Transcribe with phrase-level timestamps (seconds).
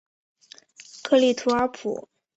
[1.03, 2.09] 克利图尔普。